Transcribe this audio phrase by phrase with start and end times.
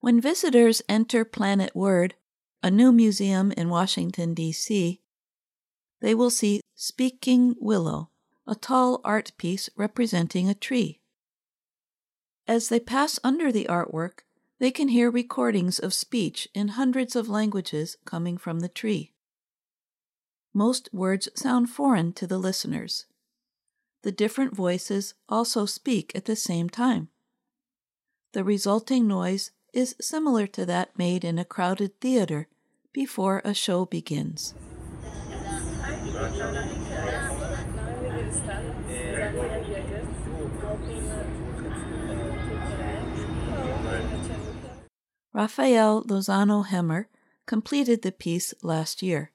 [0.00, 2.14] When visitors enter Planet Word,
[2.62, 5.00] a new museum in Washington, D.C.,
[6.00, 8.08] they will see Speaking Willow,
[8.46, 11.00] a tall art piece representing a tree.
[12.48, 14.20] As they pass under the artwork,
[14.58, 19.12] they can hear recordings of speech in hundreds of languages coming from the tree.
[20.54, 23.04] Most words sound foreign to the listeners.
[24.02, 27.08] The different voices also speak at the same time.
[28.32, 32.48] The resulting noise is similar to that made in a crowded theater
[32.92, 34.54] before a show begins.
[45.32, 47.06] Rafael Lozano Hemmer
[47.46, 49.30] completed the piece last year.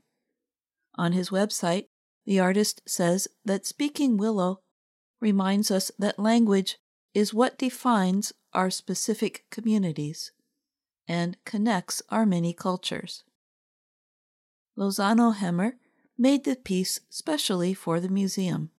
[0.96, 1.88] On his website,
[2.26, 4.60] the artist says that speaking Willow
[5.20, 6.77] reminds us that language
[7.16, 10.32] is what defines our specific communities
[11.08, 13.24] and connects our many cultures.
[14.77, 15.74] Lozano Hemmer
[16.18, 18.70] made the piece specially for the museum.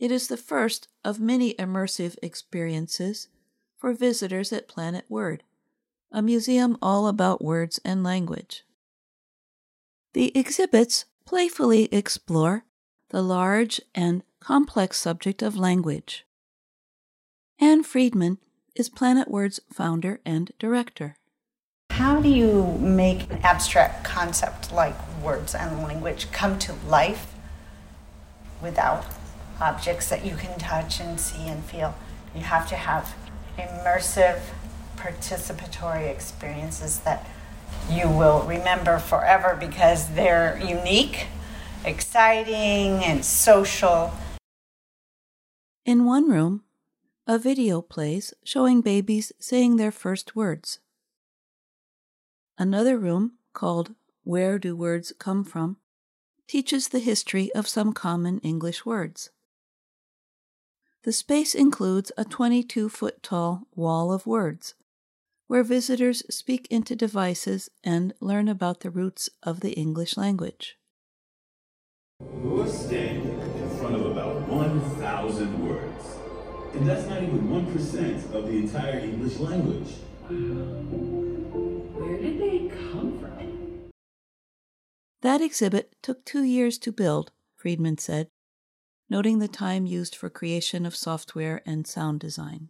[0.00, 3.28] It is the first of many immersive experiences
[3.76, 5.42] for visitors at Planet Word,
[6.10, 8.64] a museum all about words and language.
[10.14, 12.64] The exhibits playfully explore
[13.10, 16.25] the large and complex subject of language.
[17.58, 18.36] Ann Friedman
[18.74, 21.16] is Planet Word's founder and director.
[21.88, 27.32] How do you make an abstract concept like words and language come to life
[28.60, 29.06] without
[29.58, 31.94] objects that you can touch and see and feel?
[32.34, 33.14] You have to have
[33.58, 34.40] immersive,
[34.98, 37.26] participatory experiences that
[37.90, 41.28] you will remember forever because they're unique,
[41.86, 44.12] exciting, and social.
[45.86, 46.64] In one room,
[47.26, 50.78] a video plays showing babies saying their first words.
[52.56, 55.78] Another room, called Where Do Words Come From,
[56.46, 59.30] teaches the history of some common English words.
[61.02, 64.74] The space includes a 22 foot tall wall of words,
[65.48, 70.78] where visitors speak into devices and learn about the roots of the English language.
[72.20, 75.95] We're standing in front of about 1,000 words,
[76.76, 79.94] and that's not even 1% of the entire English language.
[81.94, 83.90] Where did they come from?
[85.22, 88.28] That exhibit took two years to build, Friedman said,
[89.08, 92.68] noting the time used for creation of software and sound design.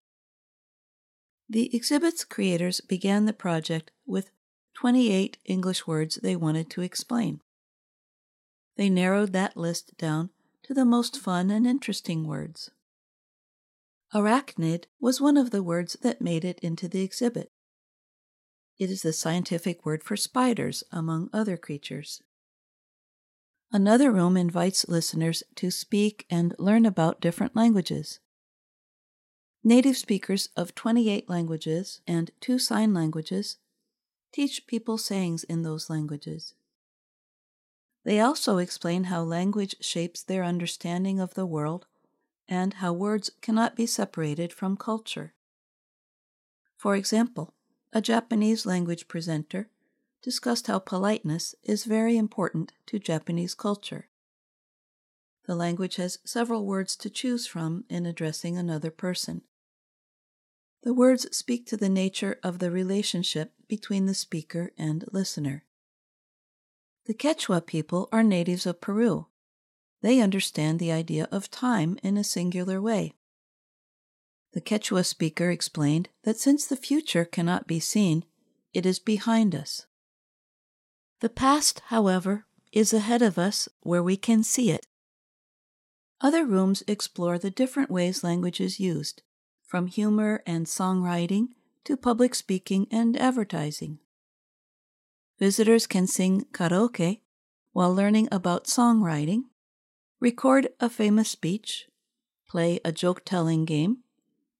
[1.48, 4.30] The exhibit's creators began the project with
[4.74, 7.40] 28 English words they wanted to explain.
[8.76, 10.30] They narrowed that list down
[10.62, 12.70] to the most fun and interesting words.
[14.14, 17.50] Arachnid was one of the words that made it into the exhibit.
[18.78, 22.22] It is the scientific word for spiders, among other creatures.
[23.72, 28.20] Another room invites listeners to speak and learn about different languages.
[29.64, 33.56] Native speakers of 28 languages and two sign languages
[34.32, 36.54] teach people sayings in those languages.
[38.04, 41.86] They also explain how language shapes their understanding of the world
[42.48, 45.34] and how words cannot be separated from culture.
[46.76, 47.54] For example,
[47.92, 49.68] a Japanese language presenter
[50.22, 54.08] discussed how politeness is very important to Japanese culture.
[55.46, 59.42] The language has several words to choose from in addressing another person.
[60.82, 65.64] The words speak to the nature of the relationship between the speaker and listener.
[67.06, 69.26] The Quechua people are natives of Peru.
[70.02, 73.14] They understand the idea of time in a singular way.
[74.52, 78.24] The Quechua speaker explained that since the future cannot be seen,
[78.72, 79.86] it is behind us.
[81.20, 84.86] The past, however, is ahead of us where we can see it.
[86.20, 89.22] Other rooms explore the different ways language is used,
[89.62, 91.48] from humor and songwriting
[91.84, 93.98] to public speaking and advertising.
[95.38, 97.20] Visitors can sing karaoke
[97.72, 99.44] while learning about songwriting,
[100.20, 101.88] record a famous speech,
[102.48, 103.98] play a joke telling game,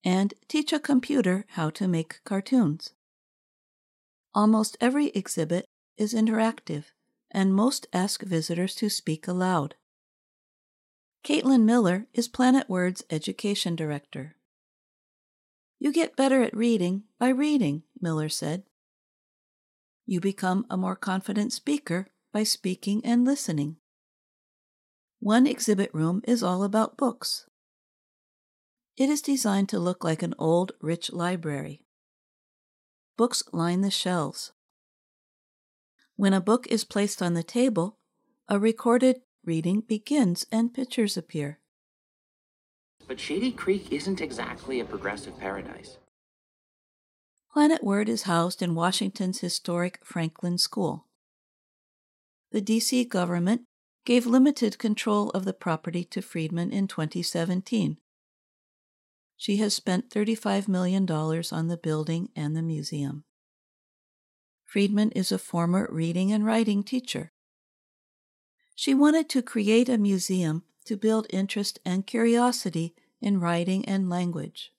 [0.04, 2.92] and teach a computer how to make cartoons.
[4.34, 5.66] Almost every exhibit
[5.96, 6.84] is interactive,
[7.30, 9.74] and most ask visitors to speak aloud.
[11.24, 14.36] Caitlin Miller is Planet Word's education director.
[15.78, 18.62] You get better at reading by reading, Miller said.
[20.06, 23.76] You become a more confident speaker by speaking and listening.
[25.26, 27.46] One exhibit room is all about books.
[28.96, 31.82] It is designed to look like an old, rich library.
[33.16, 34.52] books line the shelves.
[36.14, 37.98] When a book is placed on the table,
[38.48, 41.58] a recorded reading begins and pictures appear.
[43.08, 45.98] But Shady Creek isn't exactly a progressive paradise.
[47.52, 51.08] Planet Word is housed in Washington's historic Franklin School.
[52.52, 53.62] The DC government
[54.06, 57.98] gave limited control of the property to Friedman in 2017.
[59.36, 63.24] She has spent $35 million on the building and the museum.
[64.64, 67.32] Friedman is a former reading and writing teacher.
[68.76, 74.72] She wanted to create a museum to build interest and curiosity in writing and language.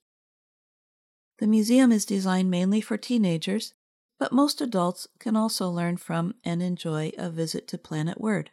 [1.40, 3.74] The museum is designed mainly for teenagers,
[4.18, 8.52] but most adults can also learn from and enjoy a visit to Planet Word.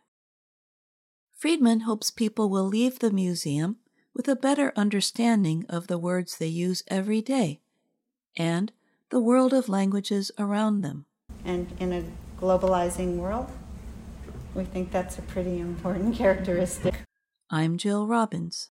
[1.44, 3.76] Friedman hopes people will leave the museum
[4.14, 7.60] with a better understanding of the words they use every day
[8.34, 8.72] and
[9.10, 11.04] the world of languages around them.
[11.44, 12.02] And in a
[12.40, 13.50] globalizing world,
[14.54, 16.94] we think that's a pretty important characteristic.
[17.50, 18.70] I'm Jill Robbins.